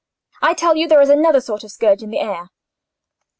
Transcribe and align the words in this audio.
I 0.41 0.55
tell 0.55 0.75
you 0.75 0.87
there 0.87 1.01
is 1.03 1.11
another 1.11 1.39
sort 1.39 1.63
of 1.63 1.69
scourge 1.71 2.01
in 2.01 2.09
the 2.09 2.17
air." 2.21 2.47